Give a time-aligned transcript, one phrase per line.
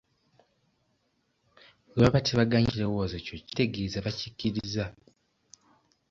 [1.87, 4.85] Bwe baba tebagaanye kirowoozo kyo, kitegeeza bakikkirizza.